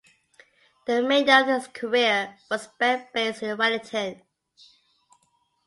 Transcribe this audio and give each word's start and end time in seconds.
The 0.87 0.95
remainder 0.95 1.33
of 1.41 1.45
his 1.45 1.67
career 1.67 2.35
was 2.49 2.63
spent 2.63 3.13
based 3.13 3.43
in 3.43 3.55
Wellington. 3.55 4.23